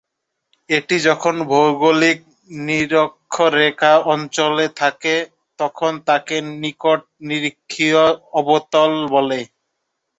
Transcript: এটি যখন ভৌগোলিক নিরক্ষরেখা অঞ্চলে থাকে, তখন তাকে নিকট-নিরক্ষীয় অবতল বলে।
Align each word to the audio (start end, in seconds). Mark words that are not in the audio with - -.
এটি 0.69 0.95
যখন 1.07 1.35
ভৌগোলিক 1.49 2.17
নিরক্ষরেখা 2.61 3.93
অঞ্চলে 4.13 4.67
থাকে, 4.79 5.15
তখন 5.59 5.91
তাকে 6.07 6.35
নিকট-নিরক্ষীয় 6.61 8.03
অবতল 8.39 8.91
বলে। 9.13 9.39